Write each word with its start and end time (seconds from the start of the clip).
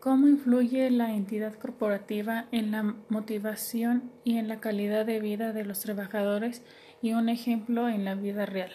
¿Cómo 0.00 0.28
influye 0.28 0.90
la 0.90 1.12
entidad 1.14 1.52
corporativa 1.52 2.46
en 2.52 2.70
la 2.70 2.94
motivación 3.10 4.10
y 4.24 4.38
en 4.38 4.48
la 4.48 4.58
calidad 4.58 5.04
de 5.04 5.20
vida 5.20 5.52
de 5.52 5.66
los 5.66 5.80
trabajadores 5.80 6.62
y 7.02 7.12
un 7.12 7.28
ejemplo 7.28 7.86
en 7.86 8.06
la 8.06 8.14
vida 8.14 8.46
real? 8.46 8.72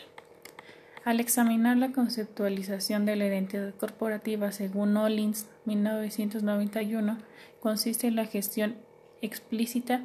Al 1.03 1.19
examinar 1.19 1.77
la 1.77 1.91
conceptualización 1.91 3.07
de 3.07 3.15
la 3.15 3.25
identidad 3.25 3.73
corporativa 3.73 4.51
según 4.51 4.95
Ollins 4.97 5.47
1991, 5.65 7.17
consiste 7.59 8.05
en 8.05 8.17
la 8.17 8.27
gestión 8.27 8.75
explícita 9.23 10.03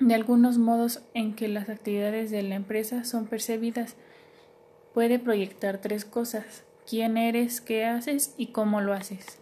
de 0.00 0.14
algunos 0.16 0.58
modos 0.58 1.02
en 1.14 1.36
que 1.36 1.46
las 1.46 1.68
actividades 1.68 2.32
de 2.32 2.42
la 2.42 2.56
empresa 2.56 3.04
son 3.04 3.26
percibidas. 3.26 3.94
Puede 4.92 5.20
proyectar 5.20 5.78
tres 5.78 6.04
cosas 6.04 6.64
quién 6.84 7.16
eres, 7.16 7.60
qué 7.60 7.84
haces 7.84 8.34
y 8.36 8.48
cómo 8.48 8.80
lo 8.80 8.92
haces. 8.92 9.38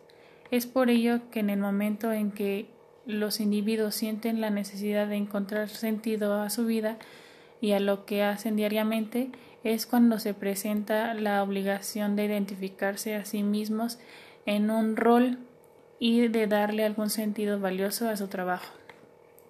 Es 0.57 0.65
por 0.65 0.89
ello 0.89 1.21
que 1.31 1.41
en 1.41 1.51
el 1.51 1.59
momento 1.59 2.13
en 2.13 2.33
que 2.33 2.71
los 3.05 3.41
individuos 3.41 3.95
sienten 3.95 4.41
la 4.41 4.49
necesidad 4.49 5.07
de 5.07 5.17
encontrar 5.17 5.69
sentido 5.69 6.41
a 6.41 6.49
su 6.49 6.65
vida 6.65 6.97
y 7.61 7.73
a 7.73 7.79
lo 7.79 8.07
que 8.07 8.23
hacen 8.23 8.57
diariamente, 8.57 9.29
es 9.65 9.85
cuando 9.85 10.19
se 10.19 10.33
presenta 10.33 11.13
la 11.13 11.43
obligación 11.43 12.17
de 12.17 12.25
identificarse 12.25 13.17
a 13.17 13.27
sí 13.27 13.43
mismos 13.43 13.99
en 14.47 14.71
un 14.71 14.97
rol 14.97 15.41
y 15.99 16.27
de 16.29 16.47
darle 16.47 16.87
algún 16.87 17.11
sentido 17.11 17.61
valioso 17.61 18.09
a 18.09 18.17
su 18.17 18.29
trabajo. 18.29 18.73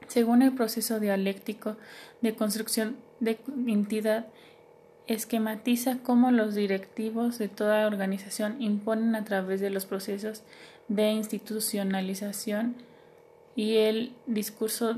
Según 0.08 0.42
el 0.42 0.54
proceso 0.54 0.98
dialéctico 0.98 1.76
de 2.20 2.34
construcción 2.34 2.96
de 3.20 3.38
entidad, 3.68 4.26
esquematiza 5.06 5.98
cómo 6.02 6.30
los 6.30 6.54
directivos 6.54 7.38
de 7.38 7.48
toda 7.48 7.86
organización 7.86 8.60
imponen 8.60 9.14
a 9.14 9.24
través 9.24 9.60
de 9.60 9.70
los 9.70 9.86
procesos 9.86 10.42
de 10.88 11.10
institucionalización 11.10 12.74
y 13.54 13.76
el 13.76 14.12
discurso 14.26 14.96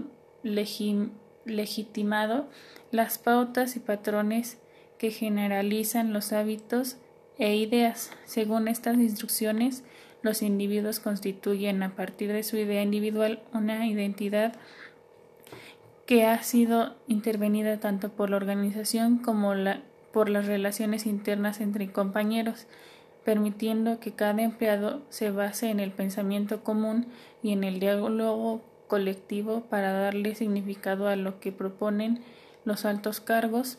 legitimado 1.45 2.49
las 2.91 3.19
pautas 3.19 3.77
y 3.77 3.81
patrones 3.81 4.59
que 4.99 5.11
generalizan 5.11 6.13
los 6.13 6.33
hábitos 6.33 6.97
e 7.39 7.55
ideas. 7.57 8.11
Según 8.25 8.67
estas 8.69 8.97
instrucciones, 8.97 9.85
los 10.23 10.43
individuos 10.43 11.01
constituyen 11.01 11.83
a 11.83 11.95
partir 11.95 12.33
de 12.33 12.43
su 12.43 12.57
idea 12.57 12.83
individual 12.83 13.43
una 13.53 13.87
identidad 13.87 14.55
que 16.07 16.25
ha 16.25 16.43
sido 16.43 16.97
intervenida 17.07 17.79
tanto 17.79 18.09
por 18.09 18.31
la 18.31 18.37
organización 18.37 19.19
como 19.19 19.55
la, 19.55 19.83
por 20.13 20.29
las 20.29 20.47
relaciones 20.47 21.07
internas 21.07 21.61
entre 21.61 21.91
compañeros, 21.93 22.67
permitiendo 23.25 24.01
que 24.01 24.13
cada 24.13 24.43
empleado 24.43 25.03
se 25.11 25.31
base 25.31 25.71
en 25.71 25.81
el 25.81 25.93
pensamiento 25.93 26.65
común 26.65 27.07
y 27.43 27.53
en 27.53 27.65
el 27.65 27.81
diálogo 27.81 28.63
colectivo 28.87 29.63
para 29.69 29.93
darle 29.93 30.35
significado 30.35 31.09
a 31.09 31.17
lo 31.17 31.41
que 31.41 31.53
proponen 31.53 32.21
los 32.65 32.85
altos 32.85 33.21
cargos 33.21 33.79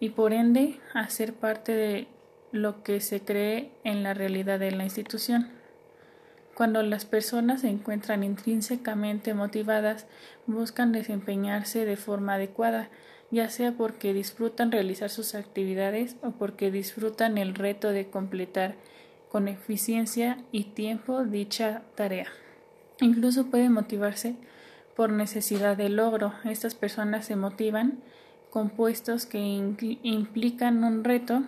y 0.00 0.10
por 0.10 0.32
ende 0.32 0.80
hacer 0.94 1.34
parte 1.34 1.72
de 1.72 2.08
lo 2.52 2.82
que 2.82 3.00
se 3.00 3.20
cree 3.20 3.70
en 3.84 4.02
la 4.02 4.14
realidad 4.14 4.58
de 4.58 4.70
la 4.72 4.84
institución. 4.84 5.50
Cuando 6.54 6.82
las 6.82 7.04
personas 7.04 7.60
se 7.60 7.68
encuentran 7.68 8.24
intrínsecamente 8.24 9.32
motivadas, 9.32 10.06
buscan 10.46 10.90
desempeñarse 10.90 11.84
de 11.84 11.96
forma 11.96 12.34
adecuada, 12.34 12.88
ya 13.30 13.50
sea 13.50 13.72
porque 13.72 14.14
disfrutan 14.14 14.72
realizar 14.72 15.10
sus 15.10 15.34
actividades 15.34 16.16
o 16.22 16.30
porque 16.30 16.70
disfrutan 16.70 17.38
el 17.38 17.54
reto 17.54 17.90
de 17.90 18.08
completar 18.08 18.76
con 19.28 19.48
eficiencia 19.48 20.38
y 20.52 20.64
tiempo 20.64 21.24
dicha 21.24 21.82
tarea. 21.94 22.28
Incluso 23.00 23.46
puede 23.46 23.68
motivarse 23.68 24.36
por 24.96 25.10
necesidad 25.10 25.76
de 25.76 25.90
logro. 25.90 26.32
Estas 26.44 26.74
personas 26.74 27.26
se 27.26 27.36
motivan 27.36 28.00
con 28.50 28.70
puestos 28.70 29.26
que 29.26 29.38
implican 29.38 30.82
un 30.82 31.04
reto 31.04 31.42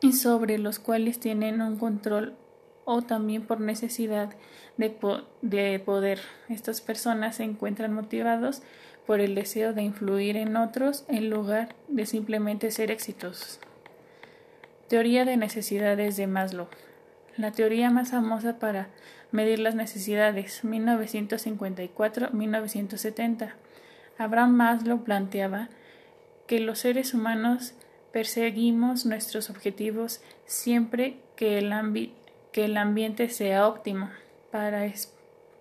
y 0.00 0.12
sobre 0.12 0.58
los 0.58 0.78
cuales 0.78 1.18
tienen 1.18 1.62
un 1.62 1.78
control 1.78 2.34
o 2.84 3.02
también 3.02 3.46
por 3.46 3.60
necesidad 3.60 4.34
de, 4.76 4.94
de 5.40 5.78
poder. 5.80 6.20
Estas 6.48 6.82
personas 6.82 7.36
se 7.36 7.44
encuentran 7.44 7.92
motivados 7.94 8.62
por 9.06 9.20
el 9.20 9.34
deseo 9.34 9.72
de 9.72 9.82
influir 9.82 10.36
en 10.36 10.56
otros 10.56 11.04
en 11.08 11.30
lugar 11.30 11.74
de 11.88 12.06
simplemente 12.06 12.70
ser 12.70 12.90
exitosos. 12.90 13.58
Teoría 14.88 15.24
de 15.24 15.36
necesidades 15.36 16.16
de 16.16 16.26
Maslow. 16.26 16.66
La 17.36 17.52
teoría 17.52 17.90
más 17.90 18.10
famosa 18.10 18.58
para 18.58 18.88
medir 19.32 19.58
las 19.58 19.74
necesidades, 19.74 20.62
1954-1970. 20.64 23.52
Abraham 24.18 24.52
Maslow 24.52 25.02
planteaba 25.02 25.70
que 26.46 26.60
los 26.60 26.78
seres 26.78 27.14
humanos 27.14 27.74
perseguimos 28.12 29.06
nuestros 29.06 29.50
objetivos 29.50 30.22
siempre 30.46 31.16
que 31.34 31.58
el, 31.58 32.12
que 32.52 32.66
el 32.66 32.76
ambiente 32.76 33.28
sea 33.28 33.66
óptimo 33.66 34.10
para 34.52 34.86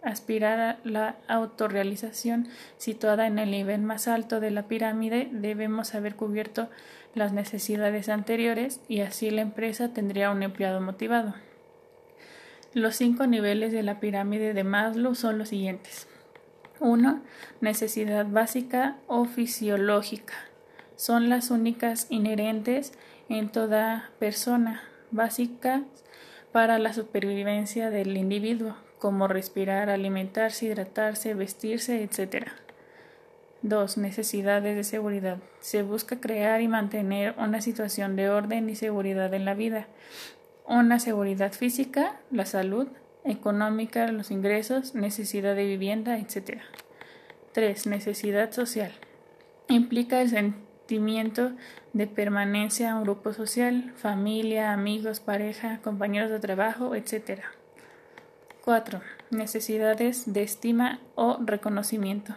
aspirar 0.04 0.60
a 0.60 0.80
la 0.84 1.16
autorrealización 1.28 2.48
situada 2.78 3.28
en 3.28 3.40
el 3.40 3.52
nivel 3.52 3.82
más 3.82 4.08
alto 4.08 4.40
de 4.40 4.52
la 4.52 4.64
pirámide, 4.64 5.30
debemos 5.32 5.96
haber 5.96 6.16
cubierto 6.16 6.70
las 7.16 7.32
necesidades 7.34 8.10
anteriores 8.10 8.82
y 8.88 9.02
así 9.02 9.30
la 9.30 9.42
empresa 9.42 9.94
tendría 9.94 10.32
un 10.32 10.44
empleado 10.44 10.82
motivado. 10.82 11.36
Los 12.74 12.96
cinco 12.96 13.28
niveles 13.28 13.72
de 13.72 13.84
la 13.84 14.00
pirámide 14.00 14.54
de 14.54 14.64
Maslow 14.64 15.14
son 15.14 15.38
los 15.38 15.50
siguientes. 15.50 16.08
1. 16.80 17.22
Necesidad 17.62 18.26
básica 18.26 18.98
o 19.08 19.26
fisiológica. 19.26 20.34
Son 20.96 21.30
las 21.30 21.52
únicas 21.52 22.08
inherentes 22.10 22.94
en 23.30 23.50
toda 23.50 24.10
persona, 24.20 24.84
básicas 25.12 25.84
para 26.52 26.80
la 26.80 26.94
supervivencia 26.94 27.90
del 27.90 28.18
individuo, 28.18 28.76
como 29.04 29.28
respirar, 29.28 29.90
alimentarse, 29.90 30.68
hidratarse, 30.68 31.34
vestirse, 31.34 32.04
etc. 32.04 32.48
2. 33.62 33.98
Necesidades 33.98 34.78
de 34.78 34.86
seguridad. 34.86 35.40
Se 35.60 35.84
busca 35.84 36.22
crear 36.22 36.62
y 36.62 36.70
mantener 36.70 37.36
una 37.38 37.60
situación 37.60 38.16
de 38.16 38.30
orden 38.30 38.70
y 38.70 38.78
seguridad 38.78 39.34
en 39.34 39.44
la 39.44 39.56
vida. 39.56 39.88
Una 40.66 41.02
seguridad 41.02 41.52
física, 41.52 42.16
la 42.32 42.46
salud, 42.46 42.88
económica, 43.26 44.08
los 44.08 44.32
ingresos, 44.32 44.96
necesidad 44.96 45.54
de 45.54 45.66
vivienda, 45.66 46.18
etc. 46.18 46.62
3. 47.52 47.88
Necesidad 47.88 48.54
social. 48.54 48.94
Implica 49.68 50.22
el 50.22 50.30
sentimiento 50.30 51.52
de 51.92 52.08
permanencia 52.08 52.94
a 52.94 52.96
un 52.96 53.04
grupo 53.04 53.34
social, 53.34 53.92
familia, 53.98 54.72
amigos, 54.72 55.20
pareja, 55.20 55.82
compañeros 55.84 56.30
de 56.30 56.40
trabajo, 56.40 56.96
etc. 56.96 57.42
4. 58.64 59.02
Necesidades 59.30 60.32
de 60.32 60.42
estima 60.42 61.02
o 61.16 61.38
reconocimiento. 61.42 62.34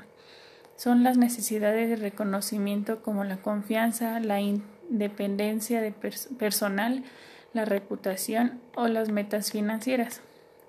Son 0.74 1.04
las 1.04 1.16
necesidades 1.16 1.88
de 1.88 1.94
reconocimiento 1.94 3.00
como 3.00 3.22
la 3.22 3.36
confianza, 3.36 4.18
la 4.18 4.40
independencia 4.40 5.80
de 5.80 5.92
personal, 5.92 7.04
la 7.52 7.64
reputación 7.64 8.60
o 8.74 8.88
las 8.88 9.08
metas 9.08 9.52
financieras. 9.52 10.20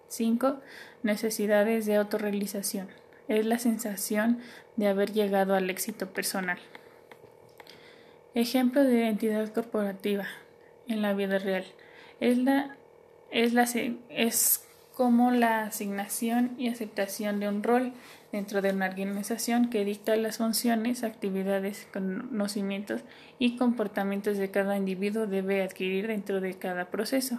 5. 0.09 0.59
Necesidades 1.01 1.87
de 1.87 1.95
autorrealización. 1.95 2.89
Es 3.27 3.43
la 3.47 3.57
sensación 3.57 4.37
de 4.75 4.87
haber 4.89 5.11
llegado 5.11 5.55
al 5.55 5.71
éxito 5.71 6.13
personal. 6.13 6.59
Ejemplo 8.35 8.83
de 8.83 8.95
identidad 8.95 9.51
corporativa 9.51 10.27
en 10.87 11.01
la 11.01 11.15
vida 11.15 11.39
real. 11.39 11.65
Es 12.19 12.37
la 12.37 12.75
es 13.31 13.53
la 13.53 13.63
es 14.09 14.66
como 14.97 15.29
la 15.29 15.61
asignación 15.61 16.55
y 16.57 16.69
aceptación 16.69 17.39
de 17.39 17.47
un 17.47 17.61
rol 17.61 17.93
dentro 18.31 18.63
de 18.63 18.71
una 18.71 18.87
organización 18.87 19.69
que 19.69 19.85
dicta 19.85 20.15
las 20.15 20.37
funciones, 20.39 21.03
actividades, 21.03 21.87
conocimientos 21.93 23.01
y 23.37 23.57
comportamientos 23.57 24.39
de 24.39 24.49
cada 24.49 24.75
individuo 24.75 25.27
debe 25.27 25.61
adquirir 25.61 26.07
dentro 26.07 26.41
de 26.41 26.55
cada 26.55 26.85
proceso. 26.85 27.37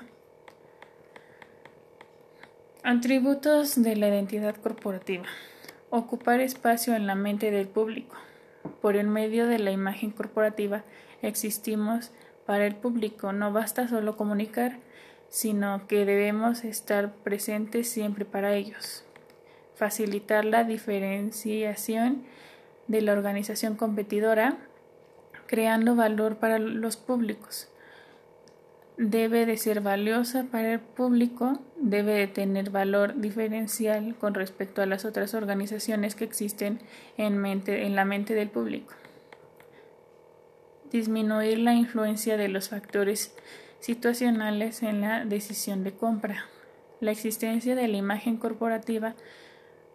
Atributos 2.85 3.83
de 3.83 3.97
la 3.97 4.07
identidad 4.07 4.55
corporativa. 4.55 5.25
Ocupar 5.91 6.39
espacio 6.39 6.95
en 6.95 7.09
la 7.09 7.17
mente 7.17 7.51
del 7.51 7.67
público. 7.67 8.15
Por 8.81 8.95
el 8.95 9.09
medio 9.09 9.49
de 9.49 9.59
la 9.59 9.73
imagen 9.73 10.13
corporativa 10.13 10.85
existimos 11.23 12.13
para 12.47 12.67
el 12.67 12.77
público. 12.77 13.33
No 13.33 13.53
basta 13.53 13.89
solo 13.89 14.17
comunicar, 14.17 14.79
sino 15.29 15.87
que 15.87 16.05
debemos 16.05 16.65
estar 16.65 17.13
presentes 17.15 17.89
siempre 17.89 18.25
para 18.25 18.55
ellos. 18.55 19.05
Facilitar 19.75 20.45
la 20.45 20.65
diferenciación 20.65 22.25
de 22.89 23.03
la 23.03 23.13
organización 23.13 23.77
competidora, 23.77 24.57
creando 25.47 25.95
valor 25.95 26.37
para 26.37 26.59
los 26.59 26.97
públicos. 26.97 27.69
debe 28.97 29.47
de 29.47 29.57
ser 29.57 29.81
valiosa 29.81 30.47
para 30.51 30.73
el 30.73 30.81
público, 30.81 31.61
debe 31.77 32.15
de 32.15 32.27
tener 32.27 32.71
valor 32.71 33.15
diferencial 33.21 34.17
con 34.17 34.35
respecto 34.35 34.83
a 34.83 34.87
las 34.87 35.05
otras 35.05 35.35
organizaciones 35.35 36.17
que 36.17 36.25
existen 36.25 36.81
en, 37.17 37.39
mente, 37.39 37.87
en 37.87 37.95
la 37.95 38.05
mente 38.05 38.35
del 38.35 38.51
público. 38.51 38.95
Disminuir 40.91 41.61
la 41.61 41.75
influencia 41.75 42.37
de 42.37 42.49
los 42.49 42.71
factores 42.71 43.37
situacionales 43.81 44.83
en 44.83 45.01
la 45.01 45.25
decisión 45.25 45.85
de 45.85 45.93
compra. 45.93 46.47
La 47.01 47.13
existencia 47.13 47.75
de 47.75 47.89
la 47.89 47.97
imagen 47.97 48.37
corporativa 48.37 49.15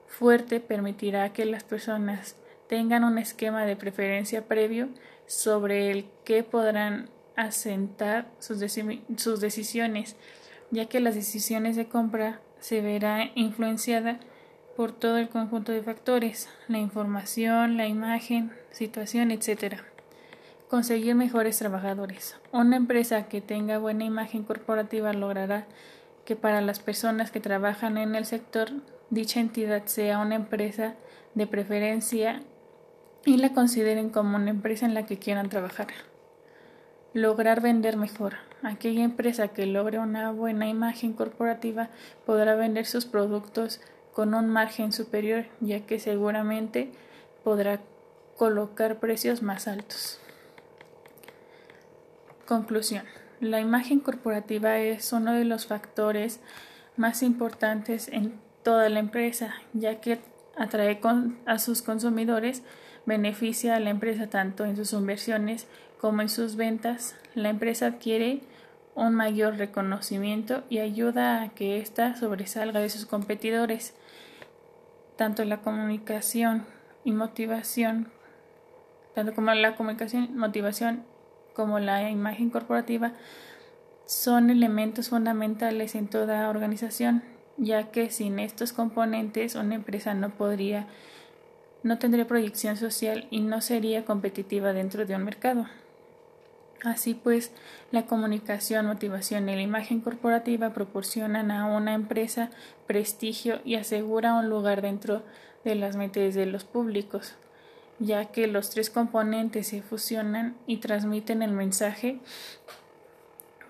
fuerte 0.07 0.59
permitirá 0.59 1.33
que 1.33 1.45
las 1.45 1.63
personas 1.63 2.35
tengan 2.67 3.03
un 3.03 3.17
esquema 3.17 3.65
de 3.65 3.75
preferencia 3.75 4.45
previo 4.45 4.89
sobre 5.25 5.91
el 5.91 6.05
que 6.23 6.43
podrán 6.43 7.09
asentar 7.35 8.27
sus, 8.39 8.59
decisiones, 8.59 10.15
ya 10.71 10.85
que 10.85 10.99
las 10.99 11.15
decisiones 11.15 11.75
de 11.75 11.87
compra 11.87 12.39
se 12.59 12.81
verá 12.81 13.31
influenciada 13.35 14.19
por 14.77 14.91
todo 14.91 15.17
el 15.17 15.29
conjunto 15.29 15.71
de 15.71 15.83
factores, 15.83 16.49
la 16.67 16.79
información, 16.79 17.77
la 17.77 17.87
imagen, 17.87 18.51
situación, 18.71 19.31
etc. 19.31 19.83
Conseguir 20.73 21.13
mejores 21.13 21.59
trabajadores. 21.59 22.35
Una 22.51 22.77
empresa 22.77 23.27
que 23.27 23.41
tenga 23.41 23.77
buena 23.77 24.05
imagen 24.05 24.41
corporativa 24.41 25.13
logrará 25.13 25.67
que 26.25 26.35
para 26.35 26.61
las 26.61 26.79
personas 26.79 27.29
que 27.29 27.39
trabajan 27.39 27.99
en 27.99 28.15
el 28.15 28.25
sector 28.25 28.71
dicha 29.11 29.39
entidad 29.39 29.85
sea 29.85 30.17
una 30.17 30.33
empresa 30.33 30.95
de 31.35 31.45
preferencia 31.45 32.41
y 33.23 33.37
la 33.37 33.53
consideren 33.53 34.09
como 34.09 34.35
una 34.35 34.49
empresa 34.49 34.87
en 34.87 34.95
la 34.95 35.05
que 35.05 35.19
quieran 35.19 35.49
trabajar. 35.49 35.89
Lograr 37.13 37.61
vender 37.61 37.95
mejor. 37.95 38.33
Aquella 38.63 39.03
empresa 39.03 39.49
que 39.49 39.67
logre 39.67 39.99
una 39.99 40.31
buena 40.31 40.67
imagen 40.67 41.13
corporativa 41.13 41.89
podrá 42.25 42.55
vender 42.55 42.87
sus 42.87 43.05
productos 43.05 43.79
con 44.11 44.33
un 44.33 44.49
margen 44.49 44.91
superior, 44.91 45.45
ya 45.59 45.81
que 45.81 45.99
seguramente 45.99 46.91
podrá 47.43 47.79
colocar 48.37 48.99
precios 48.99 49.43
más 49.43 49.67
altos. 49.67 50.19
Conclusión. 52.45 53.03
La 53.39 53.59
imagen 53.59 53.99
corporativa 53.99 54.77
es 54.77 55.13
uno 55.13 55.33
de 55.33 55.45
los 55.45 55.65
factores 55.67 56.39
más 56.97 57.23
importantes 57.23 58.07
en 58.09 58.39
toda 58.63 58.89
la 58.89 58.99
empresa, 58.99 59.55
ya 59.73 60.01
que 60.01 60.19
atrae 60.57 60.99
a 61.45 61.59
sus 61.59 61.81
consumidores, 61.81 62.63
beneficia 63.05 63.75
a 63.75 63.79
la 63.79 63.89
empresa 63.89 64.27
tanto 64.27 64.65
en 64.65 64.75
sus 64.75 64.93
inversiones 64.93 65.67
como 65.99 66.21
en 66.21 66.29
sus 66.29 66.57
ventas, 66.57 67.15
la 67.33 67.49
empresa 67.49 67.87
adquiere 67.87 68.41
un 68.93 69.15
mayor 69.15 69.55
reconocimiento 69.55 70.63
y 70.69 70.79
ayuda 70.79 71.41
a 71.41 71.49
que 71.49 71.79
ésta 71.79 72.15
sobresalga 72.17 72.81
de 72.81 72.89
sus 72.89 73.05
competidores. 73.05 73.95
Tanto 75.15 75.45
la 75.45 75.61
comunicación 75.61 76.65
y 77.05 77.13
motivación, 77.13 78.11
tanto 79.15 79.33
como 79.33 79.53
la 79.53 79.75
comunicación, 79.77 80.37
motivación 80.37 81.05
como 81.53 81.79
la 81.79 82.09
imagen 82.09 82.49
corporativa 82.49 83.13
son 84.05 84.49
elementos 84.49 85.09
fundamentales 85.09 85.95
en 85.95 86.07
toda 86.07 86.49
organización, 86.49 87.23
ya 87.57 87.91
que 87.91 88.09
sin 88.09 88.39
estos 88.39 88.73
componentes 88.73 89.55
una 89.55 89.75
empresa 89.75 90.13
no 90.13 90.31
podría 90.31 90.87
no 91.83 91.99
tendría 91.99 92.25
proyección 92.25 92.77
social 92.77 93.27
y 93.29 93.41
no 93.41 93.59
sería 93.59 94.05
competitiva 94.05 94.71
dentro 94.71 95.05
de 95.05 95.15
un 95.15 95.25
mercado. 95.25 95.67
Así 96.83 97.13
pues, 97.13 97.51
la 97.91 98.05
comunicación, 98.05 98.85
motivación 98.85 99.47
y 99.47 99.55
la 99.55 99.61
imagen 99.61 100.01
corporativa 100.01 100.73
proporcionan 100.73 101.51
a 101.51 101.65
una 101.65 101.93
empresa 101.93 102.49
prestigio 102.87 103.59
y 103.63 103.75
asegura 103.75 104.33
un 104.33 104.49
lugar 104.49 104.81
dentro 104.81 105.23
de 105.63 105.75
las 105.75 105.95
mentes 105.95 106.35
de 106.35 106.45
los 106.45 106.65
públicos, 106.65 107.35
ya 108.03 108.25
que 108.25 108.47
los 108.47 108.69
tres 108.69 108.89
componentes 108.89 109.67
se 109.67 109.81
fusionan 109.81 110.55
y 110.67 110.77
transmiten 110.77 111.41
el 111.41 111.51
mensaje 111.51 112.19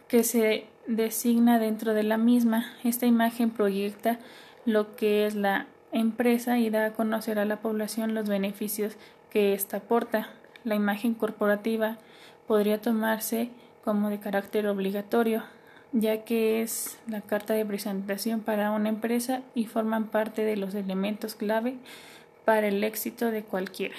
que 0.08 0.24
se 0.24 0.66
designa 0.88 1.60
dentro 1.60 1.94
de 1.94 2.04
la 2.04 2.18
misma. 2.18 2.74
Esta 2.84 3.06
imagen 3.06 3.52
proyecta 3.52 4.20
lo 4.66 4.96
que 4.96 5.26
es 5.26 5.36
la 5.36 5.68
empresa 5.92 6.58
y 6.58 6.70
da 6.70 6.86
a 6.88 6.94
conocer 6.94 7.38
a 7.38 7.46
la 7.46 7.58
población 7.58 8.16
los 8.16 8.28
beneficios 8.28 8.98
que 9.30 9.54
ésta 9.54 9.78
aporta. 9.78 10.30
La 10.64 10.76
imagen 10.76 11.14
corporativa 11.14 11.98
podría 12.48 12.82
tomarse 12.82 13.50
como 13.84 14.10
de 14.10 14.20
carácter 14.20 14.68
obligatorio, 14.68 15.44
ya 15.92 16.24
que 16.24 16.62
es 16.62 16.98
la 17.08 17.22
carta 17.22 17.54
de 17.54 17.66
presentación 17.66 18.40
para 18.40 18.72
una 18.72 18.90
empresa 18.90 19.42
y 19.54 19.66
forman 19.66 20.08
parte 20.08 20.44
de 20.44 20.58
los 20.58 20.74
elementos 20.74 21.36
clave 21.36 21.78
para 22.46 22.68
el 22.68 22.84
éxito 22.84 23.30
de 23.30 23.44
cualquiera. 23.44 23.96